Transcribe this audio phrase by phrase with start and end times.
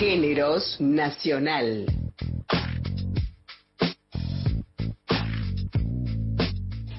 [0.00, 1.84] Géneros Nacional.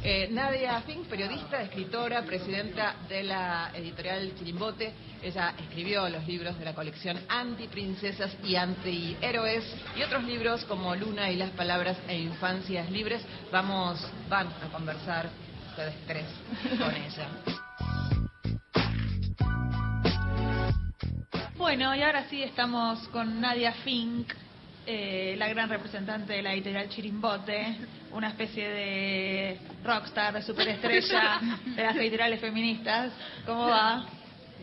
[0.04, 4.94] Eh, Nadia Fink, periodista, escritora, presidenta de la editorial Chirimbote.
[5.24, 9.63] Ella escribió los libros de la colección Antiprincesas y Antihéroes
[9.97, 13.24] y otros libros como Luna y las Palabras e Infancias Libres.
[13.52, 13.99] Vamos,
[14.29, 15.28] van a conversar
[15.72, 16.26] ustedes tres
[16.77, 17.60] con ella.
[21.62, 24.33] Bueno, y ahora sí estamos con Nadia Fink,
[24.88, 27.77] eh, la gran representante de la editorial Chirimbote,
[28.13, 31.39] una especie de rockstar, de superestrella
[31.75, 33.13] de las editoriales feministas.
[33.45, 34.03] ¿Cómo va?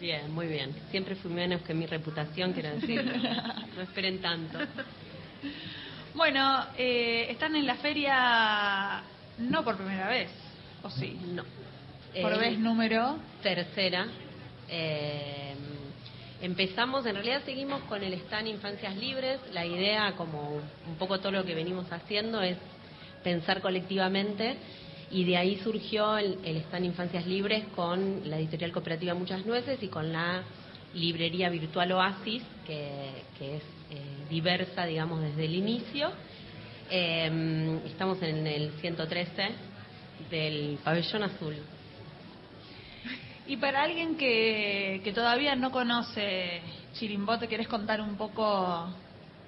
[0.00, 0.74] Bien, muy bien.
[0.90, 3.04] Siempre fui menos que mi reputación, quiero decir.
[3.76, 4.58] No esperen tanto.
[6.14, 9.02] Bueno, eh, están en la feria
[9.38, 10.30] no por primera vez,
[10.82, 11.16] ¿o sí?
[11.28, 11.44] No.
[12.20, 13.20] Por Eh, vez número.
[13.40, 14.04] Tercera.
[14.68, 15.54] Eh,
[16.40, 19.40] empezamos, en realidad seguimos con el stand Infancias Libres.
[19.52, 22.56] La idea, como un poco todo lo que venimos haciendo, es
[23.22, 24.56] pensar colectivamente.
[25.10, 29.88] Y de ahí surgió el, stand Infancias Libres con la editorial cooperativa Muchas Nueces y
[29.88, 30.42] con la
[30.94, 36.10] librería virtual Oasis, que, que es eh, diversa, digamos, desde el inicio.
[36.90, 39.48] Eh, estamos en el 113
[40.30, 41.54] del pabellón azul.
[43.48, 46.60] Y para alguien que, que todavía no conoce
[46.92, 48.86] Chirimbote, ¿querés contar un poco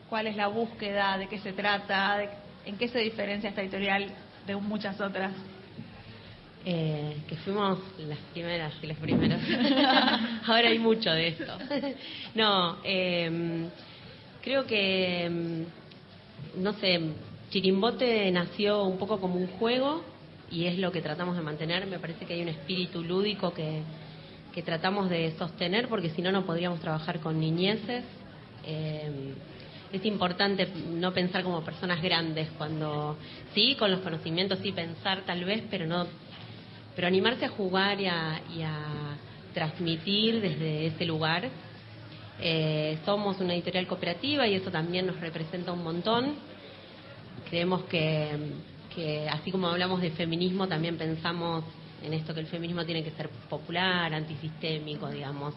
[0.08, 2.30] cuál es la búsqueda, de qué se trata, de-
[2.64, 4.06] en qué se diferencia esta editorial
[4.46, 5.32] de muchas otras?
[6.64, 9.40] Eh, que fuimos las primeras y los primeros.
[10.46, 11.58] Ahora hay mucho de esto.
[12.34, 13.68] no, eh,
[14.42, 17.00] creo que, mm, no sé,
[17.50, 20.04] Chirimbote nació un poco como un juego
[20.50, 21.86] y es lo que tratamos de mantener.
[21.86, 23.82] Me parece que hay un espíritu lúdico que,
[24.52, 28.04] que tratamos de sostener porque si no, no podríamos trabajar con niñeces.
[28.66, 29.34] Eh,
[29.92, 33.16] es importante no pensar como personas grandes cuando
[33.54, 36.06] sí con los conocimientos sí pensar tal vez pero no
[36.94, 39.16] pero animarse a jugar y a, y a
[39.52, 41.48] transmitir desde ese lugar
[42.42, 46.36] Eh, somos una editorial cooperativa y eso también nos representa un montón
[47.50, 48.30] creemos que,
[48.94, 51.64] que así como hablamos de feminismo también pensamos
[52.02, 55.54] en esto que el feminismo tiene que ser popular antisistémico digamos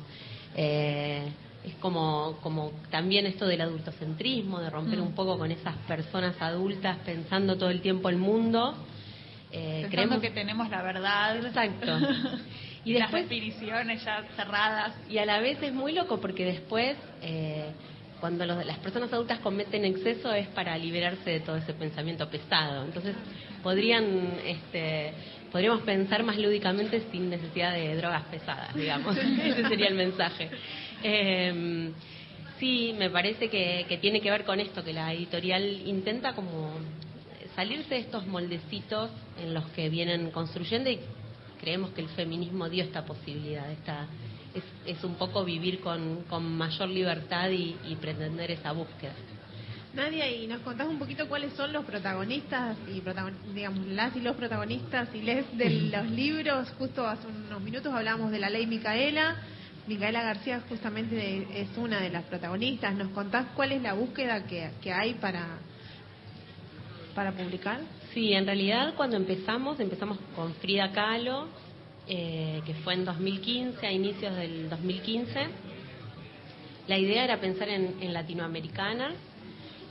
[0.55, 1.23] Eh,
[1.65, 5.03] es como, como también esto del adultocentrismo, de romper Mm.
[5.03, 8.75] un poco con esas personas adultas pensando todo el tiempo el mundo.
[9.51, 11.37] Eh, creemos que tenemos la verdad.
[11.43, 11.97] Exacto.
[12.85, 14.93] Y, Y las después- definiciones ya cerradas.
[15.09, 17.71] y a la vez es muy loco porque después, eh,
[18.23, 22.85] cuando los- las personas adultas cometen exceso es para liberarse de todo ese pensamiento pesado.
[22.85, 23.17] Entonces,
[23.61, 24.05] podrían,
[24.45, 25.11] este,
[25.51, 29.17] podríamos pensar más lúdicamente sin necesidad de drogas pesadas, digamos.
[29.43, 30.49] Ese sería el mensaje.
[31.03, 31.91] Eh,
[32.61, 36.71] sí, me parece que, que tiene que ver con esto, que la editorial intenta como
[37.57, 40.97] salirse de estos moldecitos en los que vienen construyendo y
[41.59, 44.07] creemos que el feminismo dio esta posibilidad, esta,
[44.53, 44.63] es,
[44.97, 49.13] es un poco vivir con, con mayor libertad y, y pretender esa búsqueda.
[49.93, 54.21] Nadia, y nos contás un poquito cuáles son los protagonistas y protagon- digamos las y
[54.21, 56.69] los protagonistas y les de los libros.
[56.79, 59.35] Justo hace unos minutos hablábamos de la ley Micaela.
[59.85, 62.95] Micaela García justamente es una de las protagonistas.
[62.95, 65.59] ¿Nos contás cuál es la búsqueda que, que hay para
[67.13, 67.79] para publicar?
[68.13, 71.47] Sí, en realidad cuando empezamos, empezamos con Frida Kahlo,
[72.07, 75.47] eh, que fue en 2015, a inicios del 2015.
[76.87, 79.13] La idea era pensar en, latinoamericanas.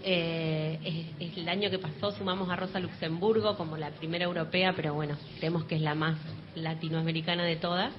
[0.05, 4.93] Eh, es, el año que pasó sumamos a Rosa Luxemburgo como la primera europea, pero
[4.93, 6.19] bueno, creemos que es la más
[6.55, 7.95] latinoamericana de todas.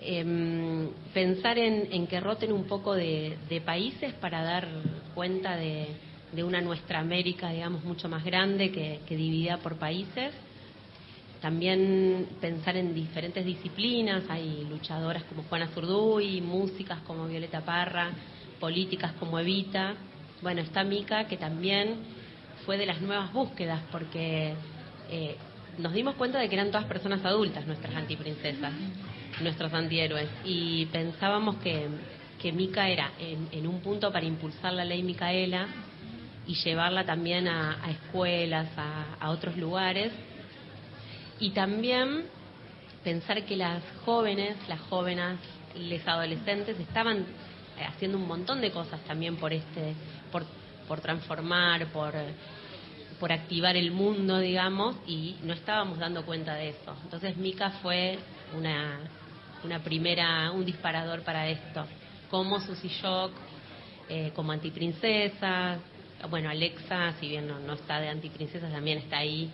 [0.00, 4.68] Em, pensar en, que roten un poco de, países para dar
[5.16, 5.88] cuenta de,
[6.44, 10.32] una nuestra América, digamos, mucho más grande que dividida por países.
[11.40, 18.10] También pensar en diferentes disciplinas, hay luchadoras como Juana Zurduy, músicas como Violeta Parra,
[18.58, 19.94] políticas como Evita.
[20.40, 21.96] Bueno, está Mica, que también
[22.64, 24.54] fue de las nuevas búsquedas, porque
[25.10, 25.36] eh,
[25.78, 28.72] nos dimos cuenta de que eran todas personas adultas nuestras antiprincesas,
[29.40, 31.86] nuestros antihéroes, y pensábamos que,
[32.40, 35.66] que Mica era en, en un punto para impulsar la ley Micaela
[36.46, 40.12] y llevarla también a, a escuelas, a, a otros lugares,
[41.38, 42.24] y también
[43.04, 45.38] pensar que las jóvenes, las jóvenes,
[45.76, 49.94] les adolescentes estaban eh, haciendo un montón de cosas también por este,
[50.32, 50.44] por,
[50.88, 52.14] por transformar, por,
[53.20, 56.96] por activar el mundo, digamos, y no estábamos dando cuenta de eso.
[57.04, 58.18] Entonces Mica fue
[58.56, 58.98] una,
[59.64, 61.86] una primera, un disparador para esto.
[62.30, 63.32] Como Susy Shock,
[64.08, 65.78] eh, como antiprincesas.
[66.30, 69.50] Bueno, Alexa, si bien no, no está de antiprincesas, también está ahí.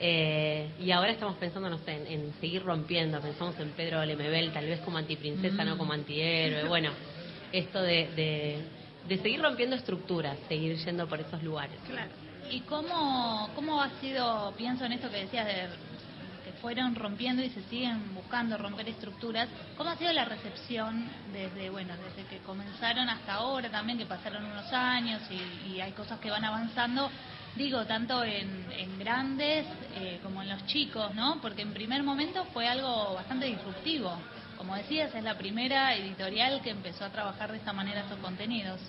[0.00, 3.20] Eh, y ahora estamos pensando, no sé, en, seguir rompiendo.
[3.20, 6.68] Pensamos en Pedro Lemebel, tal vez como antiprincesa, no como antihéroe.
[6.68, 6.90] Bueno,
[7.52, 8.62] esto de,
[9.08, 11.78] de, seguir rompiendo estructuras, seguir yendo por esos lugares.
[11.86, 12.10] Claro.
[12.50, 15.66] ¿Y cómo, cómo ha sido, pienso en esto que decías de
[16.44, 21.68] que fueron rompiendo y se siguen buscando romper estructuras, ¿cómo ha sido la recepción desde,
[21.68, 26.18] bueno, desde que comenzaron hasta ahora también, que pasaron unos años y, y hay cosas
[26.20, 27.10] que van avanzando?
[27.58, 28.66] Digo, tanto en,
[28.98, 29.66] grandes
[29.96, 31.38] eh, como en los chicos, ¿no?
[31.42, 34.12] Porque en primer momento fue algo bastante disruptivo.
[34.56, 38.80] Como decías, es la primera editorial que empezó a trabajar de esta manera estos contenidos.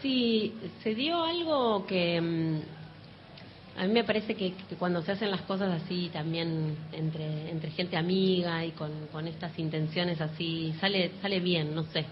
[0.00, 2.60] Sí, se dio algo que mm,
[3.76, 7.96] a mí me parece que, cuando se hacen las cosas así también entre, entre gente
[7.96, 12.04] amiga y con, con estas intenciones así, sale, sale bien, no sé.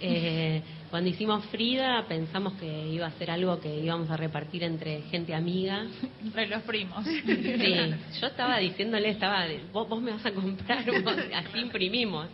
[0.00, 5.02] Eh, cuando hicimos Frida pensamos que iba a ser algo que íbamos a repartir entre
[5.10, 5.86] gente amiga.
[6.22, 7.04] Entre los primos.
[7.04, 7.74] Sí,
[8.20, 10.84] yo estaba diciéndole, estaba, vos, vos me vas a comprar,
[11.34, 12.28] así imprimimos.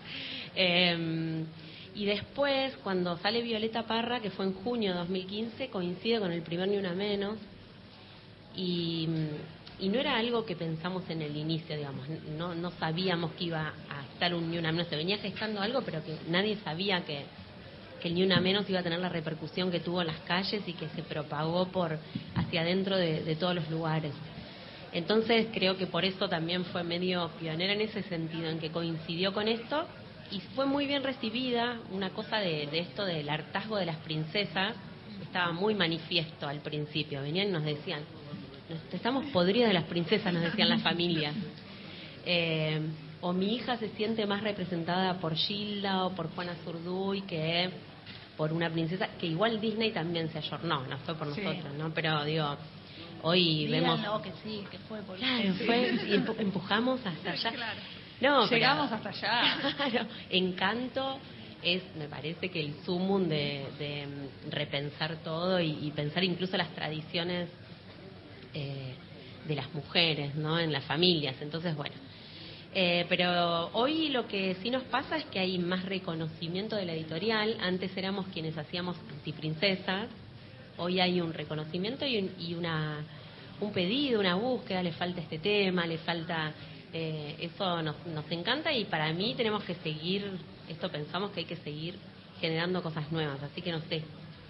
[0.55, 1.45] Eh,
[1.95, 6.43] y después, cuando sale Violeta Parra, que fue en junio de 2015, coincide con el
[6.43, 7.37] primer Ni Una Menos.
[8.57, 9.09] Y,
[9.79, 12.07] y no era algo que pensamos en el inicio, digamos.
[12.39, 14.89] No, no sabíamos que iba a estar un Ni Una Menos.
[14.89, 17.25] Se venía gestando algo, pero que nadie sabía que
[18.03, 20.73] que Ni Una Menos iba a tener la repercusión que tuvo en las calles y
[20.73, 21.99] que se propagó por
[22.35, 24.13] hacia adentro de, todos los lugares.
[24.93, 29.33] Entonces creo que por eso también fue medio pionera en ese sentido, en que coincidió
[29.33, 29.87] con esto
[30.33, 31.79] y fue muy bien recibida.
[31.93, 34.75] Una cosa de, esto del hartazgo de las princesas
[35.23, 37.23] estaba muy manifiesto al principio.
[37.23, 38.03] Venían y nos decían,
[38.93, 41.35] estamos podridas de las princesas, nos decían las familias.
[42.27, 42.81] Eh,
[43.21, 47.71] o mi hija se siente más representada por Gilda o por Juana Zurduy que
[48.37, 51.93] por una princesa, que igual Disney también se ayornó, no fue por nosotros, ¿no?
[51.95, 52.57] Pero digo,
[53.23, 54.01] hoy vemos...
[54.23, 57.53] que sí, que fue por Claro, fue, y empujamos hasta allá.
[58.21, 59.75] No, Llegamos hasta allá.
[59.77, 61.19] Claro, encanto
[61.61, 64.07] es, me parece que el sumum de,
[64.49, 67.49] repensar todo y, pensar incluso las tradiciones
[68.55, 68.95] eh,
[69.47, 70.59] de las mujeres, ¿no?
[70.59, 71.35] En las familias.
[71.41, 71.97] Entonces, bueno,
[72.75, 76.95] eh, pero hoy lo que sí nos pasa es que hay más reconocimiento de la
[76.95, 77.57] editorial.
[77.61, 80.09] Antes éramos quienes hacíamos antiprincesas.
[80.79, 83.05] Hoy hay un reconocimiento y, un, y una,
[83.61, 84.83] un pedido, una búsqueda.
[84.83, 86.53] Le falta este tema, le falta.
[86.95, 90.31] Eh, eso nos, nos encanta y para mí tenemos que seguir.
[90.69, 91.97] Esto pensamos que hay que seguir
[92.41, 93.43] generando cosas nuevas.
[93.43, 94.03] Así que no sé,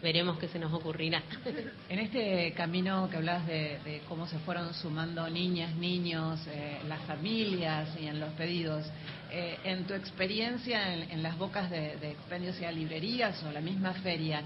[0.03, 1.23] veremos qué se nos ocurrirá.
[1.89, 7.89] En este camino que hablas de, cómo se fueron sumando niñas, niños, eh, las familias
[8.01, 8.85] y en los pedidos,
[9.31, 13.61] eh, en tu experiencia en, las bocas de, de expendios y a librerías o la
[13.61, 14.43] misma feria,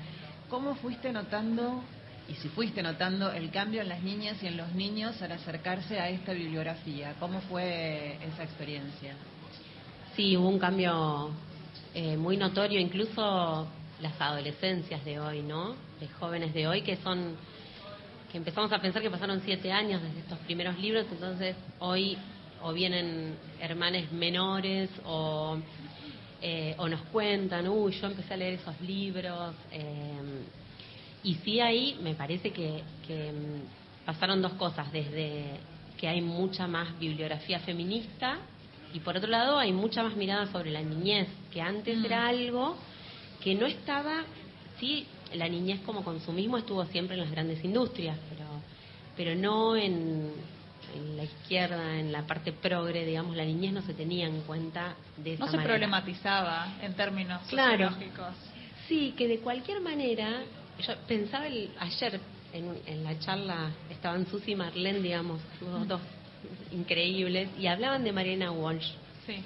[0.48, 1.82] ¿cómo fuiste notando
[2.28, 6.00] y si fuiste notando el cambio en las niñas y en los niños al acercarse
[6.00, 7.14] a esta bibliografía?
[7.20, 9.14] ¿Cómo fue esa experiencia?
[10.16, 11.30] Sí, hubo un cambio
[11.94, 13.68] eh, muy notorio, incluso
[14.00, 15.74] las adolescencias de hoy, ¿no?
[16.00, 17.36] De jóvenes de hoy que son
[18.30, 22.18] que empezamos a pensar que pasaron siete años desde estos primeros libros, entonces hoy
[22.62, 25.58] o vienen hermanes menores o,
[26.42, 29.54] eh, o nos cuentan, uy, yo empecé a leer esos libros.
[29.70, 30.44] Eh,
[31.22, 35.44] y sí ahí me parece que, que mm, pasaron dos cosas, desde
[35.98, 38.38] que hay mucha más bibliografía feminista
[38.92, 42.28] y por otro lado hay mucha más mirada sobre la niñez, que antes era mm.
[42.28, 42.76] algo
[43.46, 44.24] que no estaba,
[44.80, 48.44] sí, la niñez como consumismo estuvo siempre en las grandes industrias, pero,
[49.16, 50.32] pero no en,
[51.14, 55.34] la izquierda, en la parte progre, digamos, la niñez no se tenía en cuenta de
[55.34, 57.90] esa No se problematizaba en términos claro.
[58.88, 60.42] Sí, que de cualquier manera,
[60.84, 62.18] yo pensaba el, ayer
[62.52, 66.00] en, la charla, estaban Susi y Marlene, digamos, los dos
[66.72, 68.90] increíbles, y hablaban de Mariana Walsh.
[69.24, 69.36] Sí.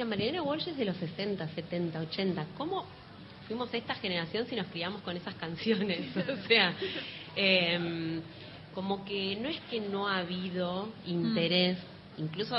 [0.00, 2.46] O Mariana Walsh es de los 60, 70, 80.
[2.56, 2.86] ¿Cómo
[3.46, 6.00] fuimos esta generación si nos criamos con esas canciones.
[6.16, 6.74] o sea,
[7.34, 8.20] em,
[8.74, 11.78] como que no es que no ha habido interés,
[12.18, 12.56] incluso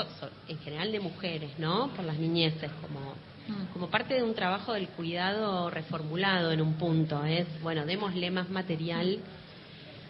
[0.48, 1.88] en general de mujeres, ¿no?
[1.94, 3.14] Por las niñeces, como,
[3.48, 3.72] mm.
[3.72, 7.24] como parte de un trabajo del cuidado reformulado en un punto.
[7.24, 9.20] Es, bueno, démosle más material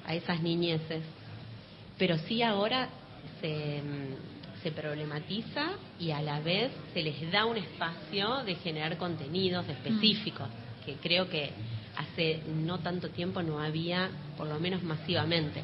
[0.06, 1.02] a esas niñeces.
[1.98, 2.88] Pero sí ahora
[3.40, 3.82] se
[4.62, 5.70] se problematiza
[6.00, 10.48] y a la vez se les da un espacio de generar contenidos específicos
[10.88, 11.50] que creo que
[11.96, 15.62] hace no tanto tiempo no había, por lo menos masivamente.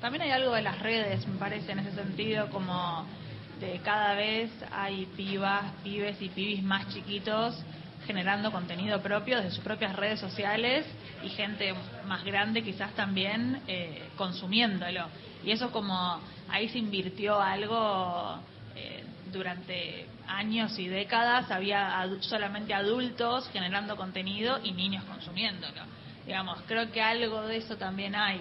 [0.00, 3.04] También hay algo de las redes, me parece, en ese sentido, como
[3.60, 7.62] de cada vez hay pibas, pibes y pibis más chiquitos
[8.06, 10.86] generando contenido propio desde sus propias redes sociales
[11.22, 11.74] y gente
[12.06, 15.06] más grande quizás también eh, consumiéndolo.
[15.44, 18.38] Y eso como ahí se invirtió algo
[18.74, 25.82] eh, durante años y décadas, había solamente adultos generando contenido y niños consumiéndolo.
[26.26, 28.40] Digamos, creo que algo de eso también hay,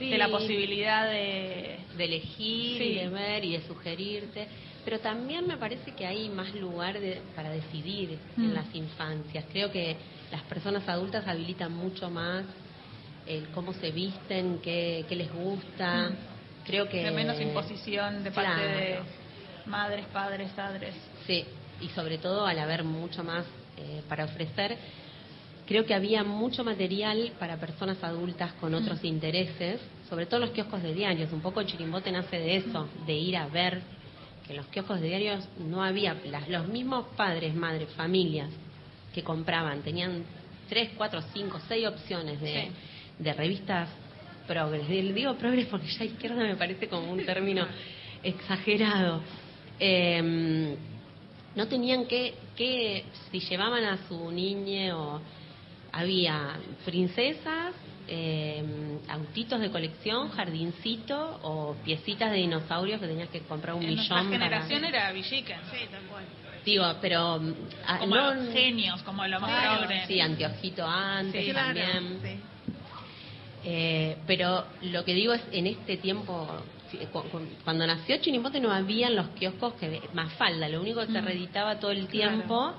[0.00, 4.48] de la posibilidad de, de elegir y de ver y de sugerirte
[4.88, 6.96] pero también me parece que hay más lugar
[7.36, 8.54] para decidir en mm.
[8.54, 9.44] las infancias.
[9.52, 9.94] Creo que
[10.32, 12.46] las personas adultas habilitan mucho más
[13.26, 16.08] el cómo se visten, qué, les gusta.
[16.08, 16.16] Mm.
[16.64, 17.04] Creo que...
[17.04, 18.98] De menos imposición de parte de
[19.68, 20.94] madres, padres, padres.
[21.26, 21.44] Sí,
[21.80, 23.44] y sobre todo al haber mucho más
[23.76, 24.76] eh, para ofrecer,
[25.66, 29.06] creo que había mucho material para personas adultas con otros mm.
[29.06, 31.32] intereses, sobre todo los kioscos de diarios.
[31.32, 33.82] Un poco el chirimbote nace de eso, de ir a ver
[34.48, 36.16] en los kioscos de diarios no había,
[36.48, 38.48] los mismos padres, madres, familias
[39.14, 40.24] que compraban, tenían
[40.68, 42.70] tres, cuatro, cinco, seis opciones de,
[43.18, 43.88] de revistas
[44.46, 44.88] progres.
[44.88, 47.66] Digo progres porque ya izquierda me parece como un término
[48.22, 49.20] exagerado.
[49.80, 50.76] Em,
[51.54, 55.20] no tenían que, que, si llevaban a su niña o
[55.92, 57.74] había princesas,
[58.06, 58.62] eh,
[59.08, 64.24] autitos de colección, jardincito o piecitas de dinosaurios que tenías que comprar un en millón.
[64.24, 65.58] La generación era Villiquen.
[65.70, 66.24] Sí, tal cual.
[66.64, 67.40] Digo, pero
[67.86, 72.18] ah, como no, genios, como lo más claro, Sí, anteojito antes también.
[73.64, 76.46] Eh, pero lo que digo es, en este tiempo,
[77.64, 81.20] cuando nació Chinipote no había en los kioscos que más falda, lo único que se
[81.20, 82.74] reeditaba todo el tiempo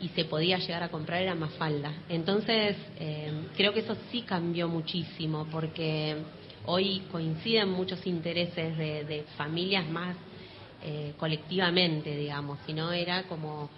[0.00, 1.92] y se podía llegar a comprar era Mafalda.
[2.08, 6.16] Entonces, eh, creo que eso sí cambió muchísimo porque
[6.66, 10.16] hoy coinciden muchos intereses de, familias más
[10.82, 13.70] eh, colectivamente, digamos, sino era como,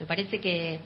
[0.00, 0.80] me parece que,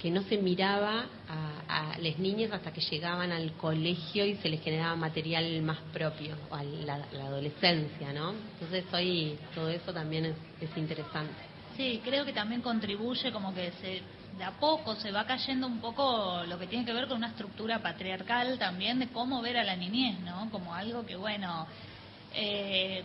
[0.00, 4.62] que no se miraba a, las niñas hasta que llegaban al colegio y se les
[4.62, 6.94] generaba material más propio, a la,
[7.26, 8.32] adolescencia, ¿no?
[8.54, 11.34] Entonces hoy todo eso también es, es interesante.
[11.76, 14.02] Sí, creo que también contribuye como que se
[14.36, 17.28] de a poco se va cayendo un poco lo que tiene que ver con una
[17.28, 20.48] estructura patriarcal también de cómo ver a la niñez, ¿no?
[20.50, 21.66] Como algo que, bueno,
[22.32, 23.02] eh,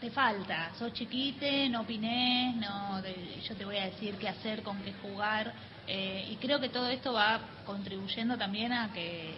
[0.00, 4.78] te falta, sos chiquite, no opinés, no, yo te voy a decir qué hacer, con
[4.82, 5.54] qué jugar.
[5.86, 9.34] Eh, y creo que todo esto va contribuyendo también a que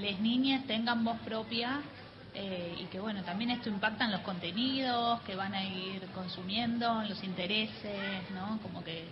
[0.00, 1.80] las niñas tengan voz propia
[2.34, 7.02] eh, y que bueno, también esto impacta en los contenidos que van a ir consumiendo,
[7.02, 8.58] en los intereses, ¿no?
[8.62, 9.04] Como que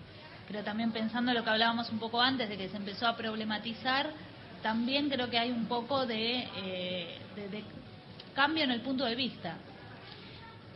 [0.49, 3.14] pero también pensando en lo que hablábamos un poco antes, de que se empezó a
[3.14, 4.11] problematizar,
[4.62, 7.18] también creo que hay un poco de, eh,
[8.35, 9.59] cambio en el punto de vista.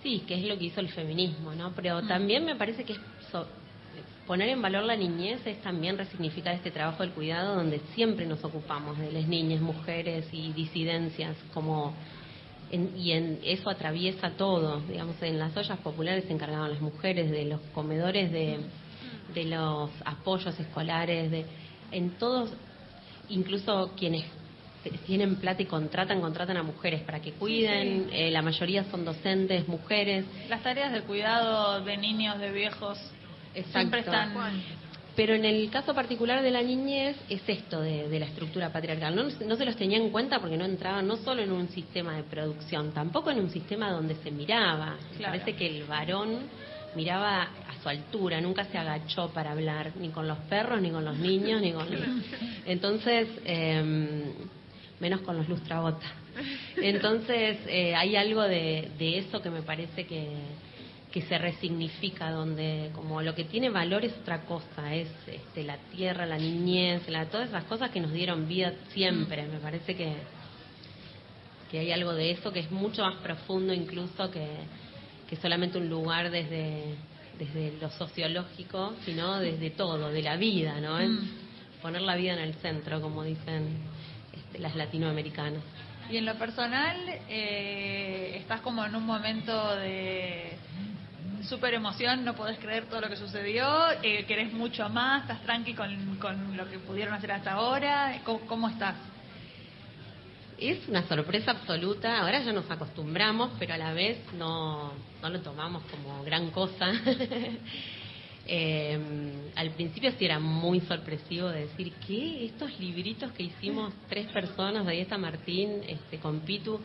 [0.03, 1.73] Sí, que es lo que hizo el feminismo, ¿no?
[1.73, 2.07] Pero mm.
[2.07, 2.97] también me parece que
[4.27, 8.43] poner en valor la niñez es también resignificar este trabajo del cuidado donde siempre nos
[8.45, 11.95] ocupamos de las niñas, mujeres y disidencias como
[12.71, 17.45] y en, eso atraviesa todo, digamos, en las ollas populares se encargaban las mujeres, de
[17.45, 18.61] los comedores de
[19.35, 21.47] de los apoyos escolares, de
[21.91, 22.51] en todos,
[23.29, 24.25] incluso quienes
[25.07, 29.69] tienen plata y contratan, contratan a mujeres para que cuiden, eh, la mayoría son docentes,
[29.69, 30.25] mujeres.
[30.49, 32.99] Las tareas de cuidado de niños, de viejos,
[33.73, 34.33] siempre están...
[35.15, 39.15] Pero en el caso particular de la niñez es esto de, la estructura patriarcal.
[39.15, 42.17] No, no, se los tenía en cuenta porque no entraban no solo en un sistema
[42.17, 44.97] de producción, tampoco en un sistema donde se miraba.
[45.21, 46.39] Parece que el varón
[46.95, 51.05] miraba a su altura, nunca se agachó para hablar, ni con los perros, ni con
[51.05, 51.87] los niños, ni con...
[52.65, 54.33] Entonces, em,
[55.01, 56.11] menos con los lustrabotas.
[56.77, 60.29] Entonces, eh, hay algo de, eso que me parece que,
[61.13, 65.77] que se resignifica, donde como lo que tiene valor es otra cosa, es este, la
[65.95, 69.47] tierra, la niñez, la, todas esas cosas que nos dieron vida siempre.
[69.47, 70.15] Me parece que,
[71.71, 74.47] que hay algo de eso que es mucho más profundo incluso que,
[75.29, 76.97] que solamente un lugar desde,
[77.39, 80.99] desde lo sociológico, sino desde todo, de la vida, ¿no?
[80.99, 81.29] Es mm.
[81.83, 83.77] poner la vida en el centro, como dicen
[84.33, 85.63] este, las latinoamericanas.
[86.11, 86.97] Y en lo personal,
[87.29, 90.59] eh, estás como en un momento de
[91.45, 95.75] super emoción, no podés creer todo lo que sucedió, eh, querés mucho más, estás tranqui
[95.75, 98.97] con, con lo que pudieron hacer hasta ahora, cómo estás?
[100.71, 102.21] es una sorpresa absoluta.
[102.21, 106.93] Ahora ya nos acostumbramos, pero a la vez no, no lo tomamos como gran cosa.
[108.45, 108.99] Eh,
[109.55, 114.85] al principio sí era muy sorpresivo de decir que estos libritos que hicimos tres personas,
[114.85, 116.81] ahí está Martín, este, con Pitu,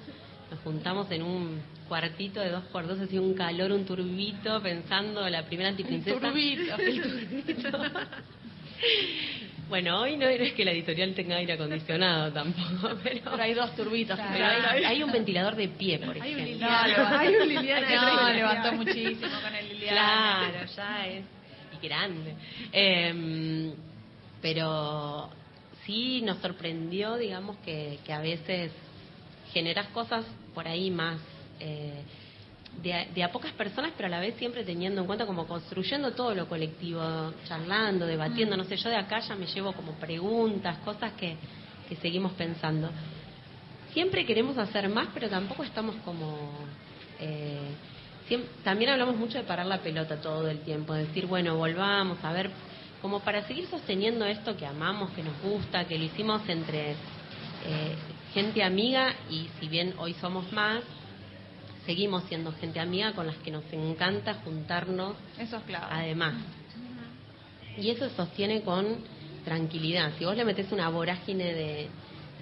[0.52, 5.28] nos juntamos en un cuartito de dos por dos, hacía un calor, un turbito, pensando
[5.30, 6.20] la primera antiprincesa.
[6.20, 6.76] turbito.
[6.76, 7.70] El turbito.
[9.70, 13.76] Bueno, hoy no es que la editorial tenga aire acondicionado tampoco, pero, Pero hay dos
[13.76, 14.18] turbitas.
[14.32, 16.68] pero hay, hay un ventilador de pie, por Hay un ejemplo.
[16.68, 18.16] Liliana, hay un Liliana.
[18.16, 20.52] No, levantó muchísimo con el Liliana.
[20.52, 21.26] Claro, ya es
[21.82, 22.36] y grande.
[22.72, 23.74] Em,
[24.42, 25.30] pero
[25.86, 28.72] sí nos sorprendió, digamos, que, que a veces
[29.58, 30.24] generas cosas
[30.54, 31.18] por ahí más
[31.60, 32.04] eh,
[32.84, 35.48] de, a- de a pocas personas, pero a la vez siempre teniendo en cuenta como
[35.48, 37.02] construyendo todo lo colectivo,
[37.48, 41.38] charlando, debatiendo, no sé, yo de acá ya me llevo como preguntas, cosas que,
[41.88, 42.92] que seguimos pensando.
[43.94, 46.68] Siempre queremos hacer más, pero tampoco estamos como...
[47.20, 47.76] eh,
[48.30, 52.20] siem- también hablamos mucho de parar la pelota todo el tiempo, de decir, bueno, volvamos
[52.24, 52.52] a ver,
[53.02, 56.92] como para seguir sosteniendo esto que amamos, que nos gusta, que lo hicimos entre
[57.66, 57.98] eh,
[58.38, 60.84] gente amiga y si bien hoy somos más,
[61.88, 65.88] seguimos siendo gente amiga con las que nos encanta juntarnos Eso es clave.
[65.90, 66.36] además.
[67.80, 69.00] Y eso se sostiene con
[69.44, 70.12] tranquilidad.
[70.20, 71.88] Si vos le metés una vorágine de,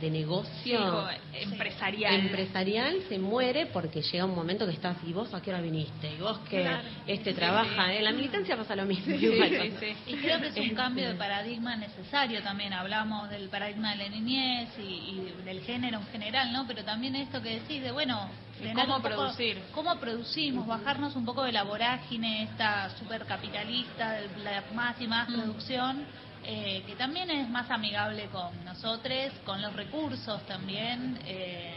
[0.02, 2.14] de negocio Digo, empresarial.
[2.16, 6.14] empresarial, se muere porque llega un momento que estás, ¿y vos a qué hora viniste?
[6.14, 6.68] ¿Y vos que
[7.08, 7.94] este trabaja?
[7.94, 9.16] En la militancia pasa lo mismo.
[9.16, 9.72] igual.
[9.80, 10.14] sí, sí.
[10.14, 12.74] Y creo que es un Este, cambio de paradigma necesario también.
[12.74, 16.68] Hablamos del paradigma de la niñez y, y del género en general, ¿no?
[16.68, 18.30] Pero también esto que decís de, bueno,
[18.74, 19.58] cómo poco producir.
[19.74, 25.28] cómo producimos, bajarnos un poco de la vorágine esta supercapitalista, de la más y más
[25.28, 26.04] producción,
[26.48, 31.20] eh, que también es más amigable con nosotros, con los recursos también.
[31.25, 31.74] eh,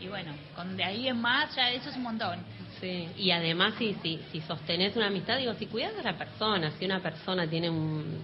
[0.00, 2.38] y bueno, con de ahí en más, ya eso es un montón.
[2.80, 6.70] Sí, y además si, si, si sostenés una amistad, digo, si cuidas a la persona,
[6.78, 8.22] si una persona tiene un,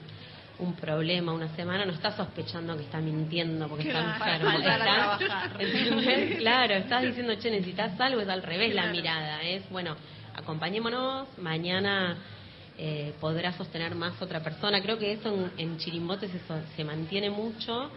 [0.60, 4.50] un problema una semana, no estás sospechando que está mintiendo porque está enfermo.
[6.38, 9.96] claro, estás diciendo, che, necesitas algo, es al revés la mirada, es, bueno,
[10.36, 12.16] acompañémonos, mañana
[12.78, 14.82] eh, podrá sostener más otra persona.
[14.82, 17.90] Creo que eso en, en Chirimbotes eso se mantiene mucho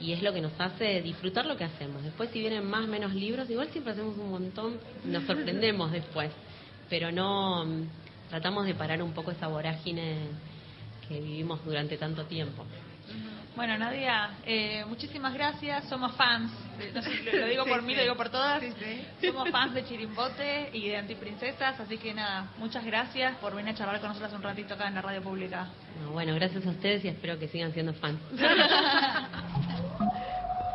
[0.00, 2.02] y es lo que nos hace disfrutar lo que hacemos.
[2.02, 6.30] Después si vienen más menos libros, igual siempre hacemos un montón, nos sorprendemos después,
[6.88, 7.88] pero no mm,
[8.28, 10.16] tratamos de parar un poco esa vorágine
[11.08, 12.64] que vivimos durante tanto tiempo.
[13.54, 15.84] Bueno, Nadia, eh, muchísimas gracias.
[15.88, 16.50] Somos fans.
[16.78, 17.96] de- no sé lo, lo digo por Sí, mí, sí.
[17.96, 18.60] lo digo por todas.
[18.62, 19.26] Sí, sí.
[19.28, 21.78] Somos fans de Chirimbote y de Antiprincesas.
[21.78, 24.94] Así que nada, muchas gracias por venir a charlar con nosotras un ratito acá en
[24.94, 25.66] la radio pública.
[26.02, 28.18] No, bueno, gracias a ustedes y espero que sigan siendo fans.